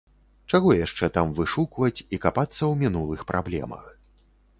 [0.53, 3.85] Чаго яшчэ там вышукваць і капацца ў мінулых праблемах.